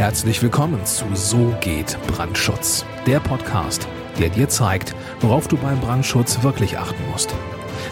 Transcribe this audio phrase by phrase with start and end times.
[0.00, 3.86] Herzlich willkommen zu So geht Brandschutz, der Podcast,
[4.18, 7.34] der dir zeigt, worauf du beim Brandschutz wirklich achten musst.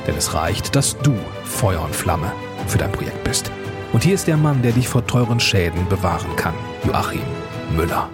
[0.06, 2.32] Denn es reicht, dass du Feuer und Flamme
[2.66, 3.52] für dein Projekt bist.
[3.92, 6.54] Und hier ist der Mann, der dich vor teuren Schäden bewahren kann,
[6.86, 7.20] Joachim
[7.76, 8.08] Müller.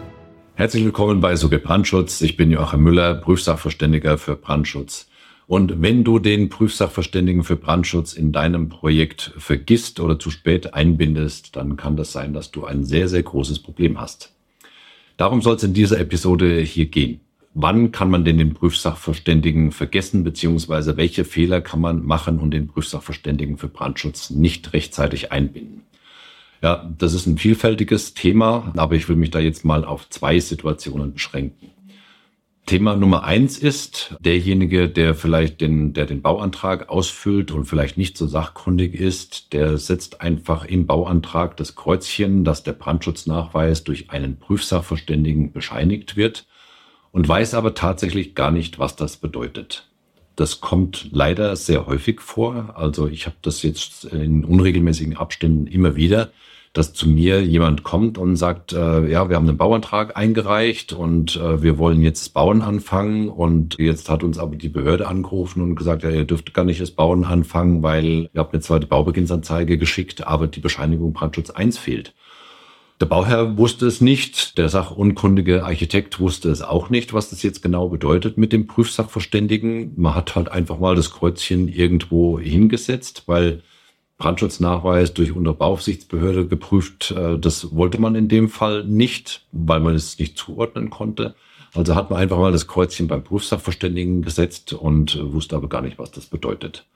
[0.57, 2.21] Herzlich willkommen bei So geht Brandschutz.
[2.21, 5.07] Ich bin Joachim Müller, Prüfsachverständiger für Brandschutz.
[5.47, 11.55] Und wenn du den Prüfsachverständigen für Brandschutz in deinem Projekt vergisst oder zu spät einbindest,
[11.57, 14.33] dann kann das sein, dass du ein sehr, sehr großes Problem hast.
[15.17, 17.21] Darum soll es in dieser Episode hier gehen.
[17.53, 22.67] Wann kann man denn den Prüfsachverständigen vergessen, beziehungsweise welche Fehler kann man machen und den
[22.67, 25.83] Prüfsachverständigen für Brandschutz nicht rechtzeitig einbinden?
[26.63, 30.41] Ja, das ist ein vielfältiges Thema, aber ich will mich da jetzt mal auf zwei
[30.41, 31.71] Situationen beschränken.
[32.67, 38.17] Thema Nummer eins ist derjenige, der vielleicht den, der den Bauantrag ausfüllt und vielleicht nicht
[38.17, 44.39] so sachkundig ist, der setzt einfach im Bauantrag das Kreuzchen, dass der Brandschutznachweis durch einen
[44.39, 46.47] Prüfsachverständigen bescheinigt wird
[47.13, 49.91] und weiß aber tatsächlich gar nicht, was das bedeutet.
[50.35, 52.75] Das kommt leider sehr häufig vor.
[52.77, 56.33] Also ich habe das jetzt in unregelmäßigen Abständen immer wieder,
[56.75, 61.37] dass zu mir jemand kommt und sagt, äh, ja, wir haben einen Bauantrag eingereicht und
[61.37, 65.77] äh, wir wollen jetzt Bauen anfangen und jetzt hat uns aber die Behörde angerufen und
[65.77, 69.79] gesagt, ja, ihr dürft gar nicht das Bauen anfangen, weil ihr habt zwar die Baubeginnsanzeige
[69.79, 72.13] geschickt, aber die Bescheinigung Brandschutz 1 fehlt.
[73.01, 77.63] Der Bauherr wusste es nicht, der sachunkundige Architekt wusste es auch nicht, was das jetzt
[77.63, 79.93] genau bedeutet mit dem Prüfsachverständigen.
[79.97, 83.63] Man hat halt einfach mal das Kreuzchen irgendwo hingesetzt, weil
[84.25, 87.11] Brandschutznachweis durch Unterbauaufsichtsbehörde geprüft.
[87.11, 91.35] Äh, das wollte man in dem Fall nicht, weil man es nicht zuordnen konnte.
[91.75, 95.99] Also hat man einfach mal das Kreuzchen beim Prüfsachverständigen gesetzt und wusste aber gar nicht,
[95.99, 96.87] was das bedeutet.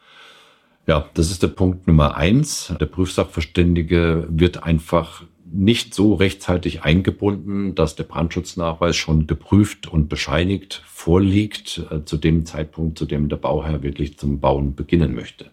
[0.87, 2.73] Ja, das ist der Punkt Nummer eins.
[2.81, 10.83] Der Prüfsachverständige wird einfach nicht so rechtzeitig eingebunden, dass der Brandschutznachweis schon geprüft und bescheinigt
[10.87, 15.50] vorliegt äh, zu dem Zeitpunkt, zu dem der Bauherr wirklich zum Bauen beginnen möchte.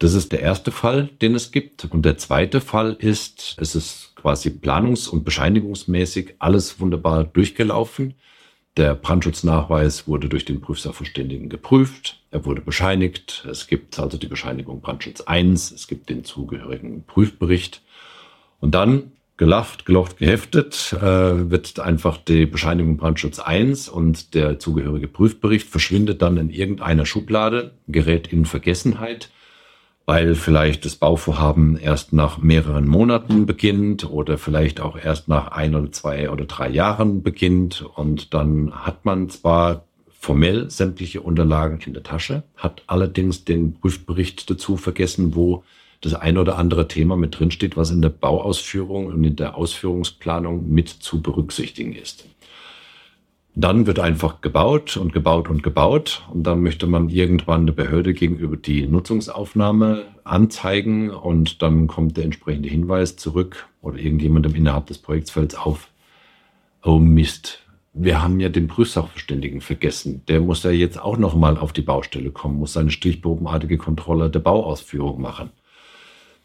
[0.00, 1.84] Das ist der erste Fall, den es gibt.
[1.84, 8.14] Und der zweite Fall ist, es ist quasi planungs- und bescheinigungsmäßig alles wunderbar durchgelaufen.
[8.78, 12.18] Der Brandschutznachweis wurde durch den Prüfsachverständigen geprüft.
[12.30, 13.46] Er wurde bescheinigt.
[13.50, 15.70] Es gibt also die Bescheinigung Brandschutz 1.
[15.70, 17.82] Es gibt den zugehörigen Prüfbericht.
[18.58, 25.08] Und dann gelafft, gelocht, geheftet, äh, wird einfach die Bescheinigung Brandschutz 1 und der zugehörige
[25.08, 29.28] Prüfbericht verschwindet dann in irgendeiner Schublade, gerät in Vergessenheit
[30.10, 35.76] weil vielleicht das Bauvorhaben erst nach mehreren Monaten beginnt oder vielleicht auch erst nach ein
[35.76, 37.82] oder zwei oder drei Jahren beginnt.
[37.94, 44.50] Und dann hat man zwar formell sämtliche Unterlagen in der Tasche, hat allerdings den Prüfbericht
[44.50, 45.62] dazu vergessen, wo
[46.00, 50.68] das ein oder andere Thema mit drinsteht, was in der Bauausführung und in der Ausführungsplanung
[50.68, 52.24] mit zu berücksichtigen ist.
[53.54, 56.22] Dann wird einfach gebaut und gebaut und gebaut.
[56.32, 61.10] Und dann möchte man irgendwann eine Behörde gegenüber die Nutzungsaufnahme anzeigen.
[61.10, 65.88] Und dann kommt der entsprechende Hinweis zurück oder irgendjemandem innerhalb des Projektsfelds auf.
[66.82, 67.60] Oh Mist.
[67.92, 70.22] Wir haben ja den Prüfsachverständigen vergessen.
[70.28, 74.38] Der muss ja jetzt auch nochmal auf die Baustelle kommen, muss seine stichprobenartige Kontrolle der
[74.38, 75.50] Bauausführung machen.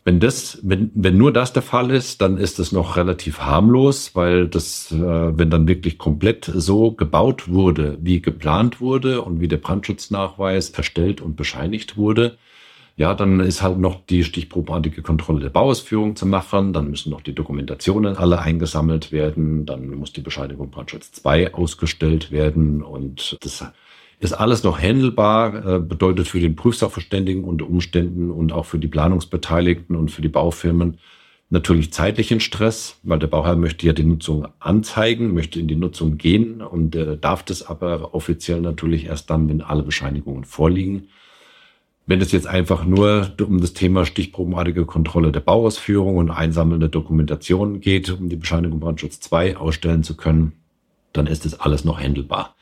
[0.08, 4.12] Wenn das, wenn, wenn nur das der Fall ist, dann ist es noch relativ harmlos,
[4.14, 9.48] weil das, äh, wenn dann wirklich komplett so gebaut wurde, wie geplant wurde und wie
[9.48, 12.38] der Brandschutznachweis erstellt und bescheinigt wurde,
[12.98, 17.22] ja, dann ist halt noch die stichprobenartige Kontrolle der Bauausführung zu machen, dann müssen noch
[17.22, 22.84] die Dokumentationen alle eingesammelt werden, dann muss die Bescheinigung Brandschutz 2 ausgestellt werden.
[22.84, 23.66] Und das
[24.20, 28.88] ist alles noch handelbar, äh, bedeutet für den Prüfsachverständigen unter Umständen und auch für die
[28.88, 30.98] Planungsbeteiligten und für die Baufirmen
[31.50, 36.18] natürlich zeitlichen Stress, weil der Bauherr möchte ja die Nutzung anzeigen, möchte in die Nutzung
[36.18, 41.10] gehen und äh, darf das aber offiziell natürlich erst dann, wenn alle Bescheinigungen vorliegen.
[42.08, 47.80] Wenn es jetzt einfach nur um das Thema stichprobenartige Kontrolle der Bauausführung und einsammelnde Dokumentation
[47.80, 50.54] geht, um die Bescheinigung Brandschutz 2 ausstellen zu können,
[51.14, 52.56] dann ist das alles noch handelbar.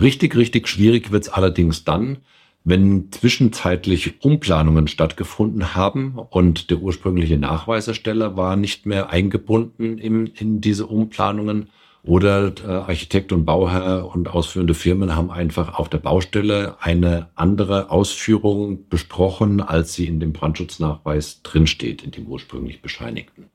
[0.00, 2.18] Richtig, richtig schwierig wird es allerdings dann,
[2.64, 10.60] wenn zwischenzeitlich Umplanungen stattgefunden haben und der ursprüngliche Nachweisersteller war nicht mehr eingebunden in, in
[10.60, 11.70] diese Umplanungen
[12.04, 17.90] oder äh, Architekt und Bauherr und ausführende Firmen haben einfach auf der Baustelle eine andere
[17.90, 23.46] Ausführung besprochen, als sie in dem Brandschutznachweis drinsteht, in dem ursprünglich bescheinigten.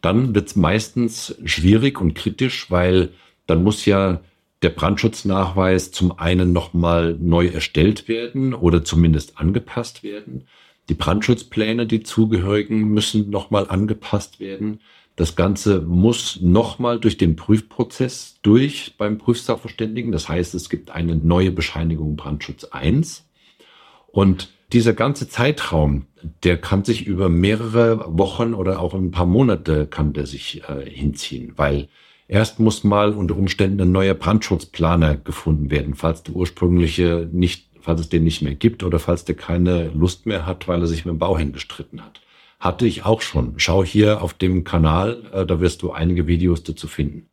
[0.00, 3.10] Dann wird es meistens schwierig und kritisch, weil
[3.46, 4.20] dann muss ja
[4.62, 10.44] der Brandschutznachweis zum einen nochmal neu erstellt werden oder zumindest angepasst werden.
[10.88, 14.80] Die Brandschutzpläne, die zugehörigen, müssen nochmal angepasst werden.
[15.16, 20.12] Das Ganze muss nochmal durch den Prüfprozess durch beim Prüfsachverständigen.
[20.12, 23.26] Das heißt, es gibt eine neue Bescheinigung Brandschutz 1.
[24.08, 26.06] Und dieser ganze Zeitraum,
[26.42, 30.88] der kann sich über mehrere Wochen oder auch ein paar Monate kann der sich äh,
[30.88, 31.88] hinziehen, weil
[32.30, 38.02] erst muss mal unter Umständen ein neuer Brandschutzplaner gefunden werden, falls der ursprüngliche nicht, falls
[38.02, 41.04] es den nicht mehr gibt oder falls der keine Lust mehr hat, weil er sich
[41.04, 42.20] mit dem Bauherrn gestritten hat.
[42.60, 43.54] Hatte ich auch schon.
[43.56, 47.26] Schau hier auf dem Kanal, äh, da wirst du einige Videos dazu finden.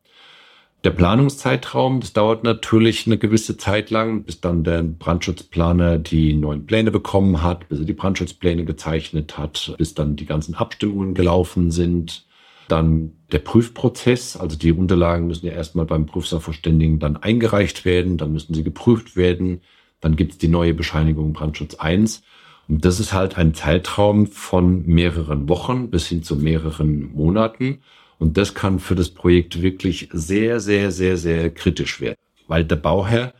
[0.84, 6.66] Der Planungszeitraum, das dauert natürlich eine gewisse Zeit lang, bis dann der Brandschutzplaner die neuen
[6.66, 11.72] Pläne bekommen hat, bis er die Brandschutzpläne gezeichnet hat, bis dann die ganzen Abstimmungen gelaufen
[11.72, 12.26] sind.
[12.68, 18.34] Dann der Prüfprozess, also die Unterlagen müssen ja erstmal beim Prüfsachverständigen dann eingereicht werden, dann
[18.34, 19.62] müssen sie geprüft werden,
[20.02, 22.24] dann gibt es die neue Bescheinigung Brandschutz 1.
[22.68, 27.80] Und das ist halt ein Zeitraum von mehreren Wochen bis hin zu mehreren Monaten.
[28.19, 32.18] Und das kann für das Projekt wirklich sehr, sehr, sehr, sehr kritisch werden.
[32.48, 33.34] Weil der Bauherr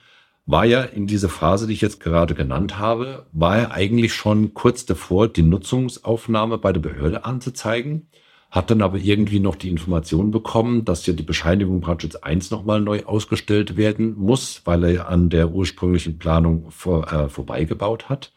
[0.46, 4.54] war ja in dieser Phase, die ich jetzt gerade genannt habe, war er eigentlich schon
[4.54, 8.08] kurz davor, die Nutzungsaufnahme bei der Behörde anzuzeigen,
[8.50, 12.80] hat dann aber irgendwie noch die Information bekommen, dass ja die Bescheinigung Brandschutz 1 nochmal
[12.80, 18.32] neu ausgestellt werden muss, weil er an der ursprünglichen Planung vor, äh, vorbeigebaut hat.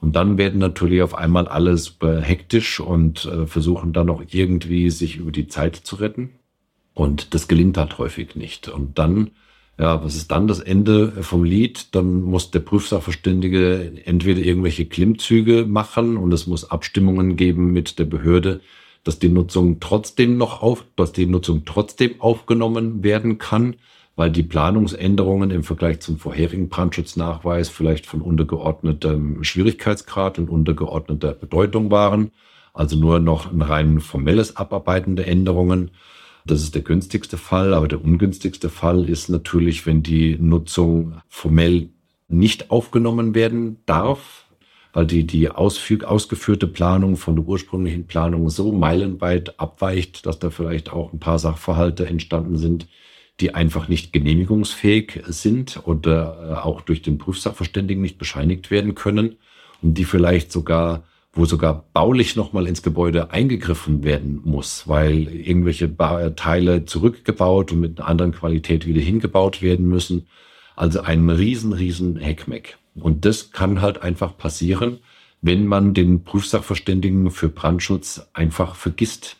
[0.00, 4.90] Und dann werden natürlich auf einmal alle super hektisch und äh, versuchen dann noch irgendwie
[4.90, 6.30] sich über die Zeit zu retten.
[6.94, 8.68] Und das gelingt halt häufig nicht.
[8.68, 9.30] Und dann,
[9.78, 11.94] ja, was ist dann das Ende vom Lied?
[11.94, 18.04] Dann muss der Prüfsachverständige entweder irgendwelche Klimmzüge machen und es muss Abstimmungen geben mit der
[18.04, 18.60] Behörde,
[19.04, 23.76] dass die Nutzung trotzdem noch auf, dass die Nutzung trotzdem aufgenommen werden kann
[24.16, 31.90] weil die Planungsänderungen im Vergleich zum vorherigen Brandschutznachweis vielleicht von untergeordnetem Schwierigkeitsgrad und untergeordneter Bedeutung
[31.90, 32.30] waren.
[32.74, 35.90] Also nur noch ein rein formelles Abarbeiten der Änderungen.
[36.44, 41.90] Das ist der günstigste Fall, aber der ungünstigste Fall ist natürlich, wenn die Nutzung formell
[42.28, 44.46] nicht aufgenommen werden darf,
[44.92, 50.50] weil die, die ausfüg, ausgeführte Planung von der ursprünglichen Planung so meilenweit abweicht, dass da
[50.50, 52.86] vielleicht auch ein paar Sachverhalte entstanden sind,
[53.40, 59.36] die einfach nicht genehmigungsfähig sind oder äh, auch durch den Prüfsachverständigen nicht bescheinigt werden können
[59.80, 61.04] und die vielleicht sogar
[61.34, 65.96] wo sogar baulich nochmal ins Gebäude eingegriffen werden muss, weil irgendwelche
[66.36, 70.26] Teile zurückgebaut und mit einer anderen Qualität wieder hingebaut werden müssen.
[70.76, 72.78] Also ein riesen, riesen Heckmeck.
[72.94, 74.98] Und das kann halt einfach passieren,
[75.40, 79.36] wenn man den Prüfsachverständigen für Brandschutz einfach vergisst.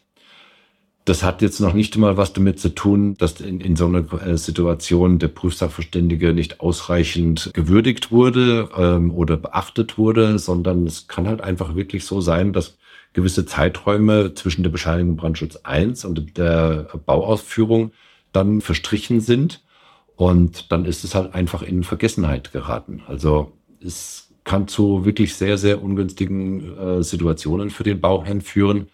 [1.04, 4.04] Das hat jetzt noch nicht einmal was damit zu tun, dass in, in so einer
[4.22, 11.26] äh, Situation der Prüfsachverständige nicht ausreichend gewürdigt wurde ähm, oder beachtet wurde, sondern es kann
[11.26, 12.78] halt einfach wirklich so sein, dass
[13.14, 17.92] gewisse Zeiträume zwischen der Bescheinigung Brandschutz 1 und der Bauausführung
[18.32, 19.62] dann verstrichen sind.
[20.22, 23.02] Und dann ist es halt einfach in Vergessenheit geraten.
[23.08, 23.52] Also
[23.84, 28.86] es kann zu wirklich sehr, sehr ungünstigen äh, Situationen für den Bauherrn führen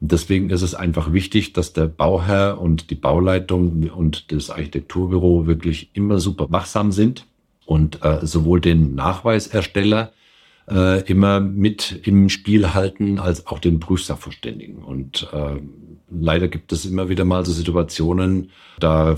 [0.00, 5.90] deswegen ist es einfach wichtig, dass der Bauherr und die Bauleitung und das Architekturbüro wirklich
[5.94, 7.26] immer super wachsam sind
[7.64, 10.12] und äh, sowohl den Nachweisersteller
[10.70, 14.82] äh, immer mit im Spiel halten, als auch den Prüfsachverständigen.
[14.82, 15.60] Und äh,
[16.10, 19.16] leider gibt es immer wieder mal so Situationen, da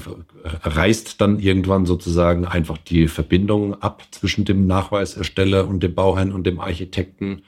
[0.63, 6.47] reißt dann irgendwann sozusagen einfach die Verbindung ab zwischen dem Nachweisersteller und dem Bauherrn und
[6.47, 7.43] dem Architekten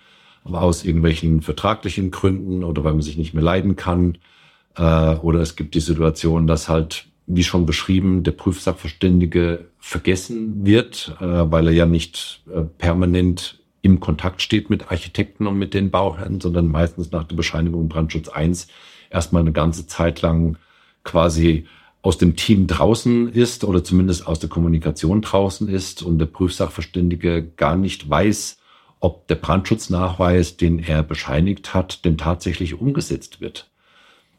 [0.44, 4.18] aus irgendwelchen vertraglichen Gründen oder weil man sich nicht mehr leiden kann.
[4.76, 11.16] Äh, oder es gibt die Situation, dass halt, wie schon beschrieben, der Prüfsachverständige vergessen wird,
[11.20, 15.90] äh, weil er ja nicht äh, permanent im Kontakt steht mit Architekten und mit den
[15.90, 18.68] Bauherren, sondern meistens nach der Bescheinigung Brandschutz 1
[19.10, 20.58] erstmal eine ganze Zeit lang
[21.04, 21.66] quasi
[22.02, 27.44] aus dem Team draußen ist oder zumindest aus der Kommunikation draußen ist und der Prüfsachverständige
[27.56, 28.58] gar nicht weiß,
[29.00, 33.70] ob der Brandschutznachweis, den er bescheinigt hat, denn tatsächlich umgesetzt wird.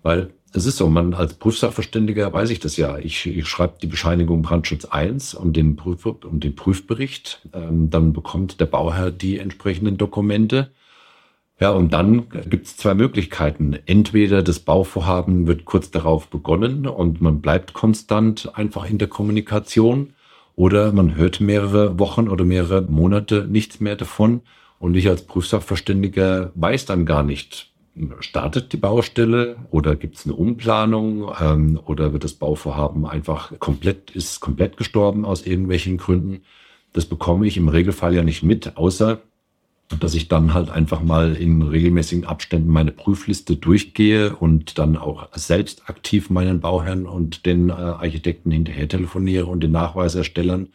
[0.04, 2.98] Weil es ist so, man als Prüfsachverständiger weiß ich das ja.
[2.98, 7.48] Ich, ich schreibe die Bescheinigung Brandschutz 1 und den, Prüf, und den Prüfbericht.
[7.54, 10.72] Ähm, dann bekommt der Bauherr die entsprechenden Dokumente.
[11.60, 13.78] Ja, und dann gibt es zwei Möglichkeiten.
[13.86, 20.14] Entweder das Bauvorhaben wird kurz darauf begonnen und man bleibt konstant einfach in der Kommunikation
[20.56, 24.42] oder man hört mehrere Wochen oder mehrere Monate nichts mehr davon.
[24.80, 27.69] Und ich als Prüfsachverständiger weiß dann gar nicht,
[28.20, 34.12] startet die Baustelle oder gibt es eine Umplanung ähm, oder wird das Bauvorhaben einfach komplett,
[34.12, 36.42] ist komplett gestorben aus irgendwelchen Gründen.
[36.94, 39.22] Das bekomme ich im Regelfall ja nicht mit, außer
[40.00, 45.30] dass ich dann halt einfach mal in regelmäßigen Abständen meine Prüfliste durchgehe und dann auch
[45.36, 50.70] selbst aktiv meinen Bauherren und den äh, Architekten hinterher telefoniere und den Nachweis erstellen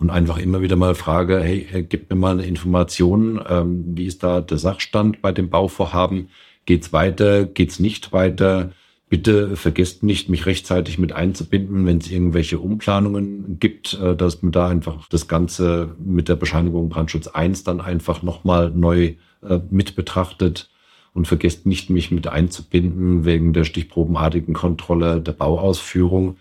[0.00, 4.06] und einfach immer wieder mal frage, hey, äh, gib mir mal eine Information, ähm, wie
[4.06, 6.28] ist da der Sachstand bei dem Bauvorhaben?
[6.68, 7.46] Geht's weiter?
[7.46, 8.72] Geht's nicht weiter?
[9.08, 14.52] Bitte vergesst nicht, mich rechtzeitig mit einzubinden, wenn es irgendwelche Umplanungen gibt, äh, dass man
[14.52, 19.96] da einfach das Ganze mit der Bescheinigung Brandschutz 1 dann einfach nochmal neu äh, mit
[19.96, 20.68] betrachtet.
[21.14, 26.36] Und vergesst nicht, mich mit einzubinden wegen der stichprobenartigen Kontrolle der Bauausführung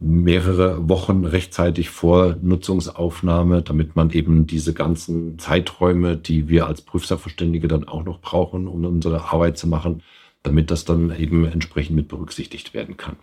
[0.00, 7.68] mehrere Wochen rechtzeitig vor Nutzungsaufnahme, damit man eben diese ganzen Zeiträume, die wir als Prüfsachverständige
[7.68, 10.02] dann auch noch brauchen, um unsere Arbeit zu machen,
[10.42, 13.16] damit das dann eben entsprechend mit berücksichtigt werden kann.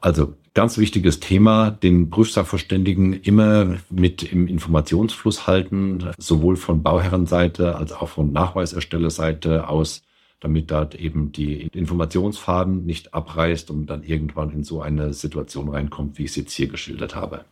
[0.00, 7.92] Also ganz wichtiges Thema, den Prüfsachverständigen immer mit im Informationsfluss halten, sowohl von Bauherrenseite als
[7.92, 10.02] auch von Nachweiserstellerseite aus
[10.42, 16.18] damit da eben die Informationsfaden nicht abreißt und dann irgendwann in so eine Situation reinkommt,
[16.18, 17.44] wie ich es jetzt hier geschildert habe.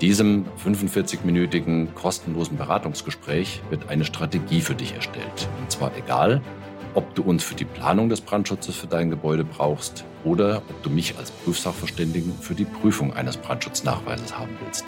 [0.00, 5.48] Diesem 45-minütigen kostenlosen Beratungsgespräch wird eine Strategie für dich erstellt.
[5.60, 6.40] Und zwar egal,
[6.94, 10.90] ob du uns für die Planung des Brandschutzes für dein Gebäude brauchst oder ob du
[10.90, 14.84] mich als Prüfsachverständigen für die Prüfung eines Brandschutznachweises haben willst.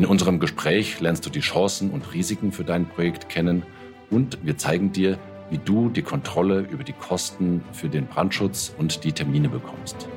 [0.00, 3.64] In unserem Gespräch lernst du die Chancen und Risiken für dein Projekt kennen
[4.08, 5.18] und wir zeigen dir,
[5.50, 10.08] wie du die Kontrolle über die Kosten für den Brandschutz und die Termine bekommst.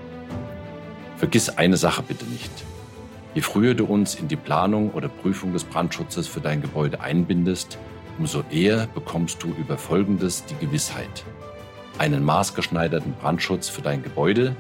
[1.18, 2.50] Vergiss eine Sache bitte nicht.
[3.36, 7.78] Je früher du uns in die Planung oder Prüfung des Brandschutzes für dein Gebäude einbindest,
[8.18, 11.26] umso eher bekommst du über Folgendes die Gewissheit.
[11.98, 14.56] Einen maßgeschneiderten Brandschutz für dein Gebäude,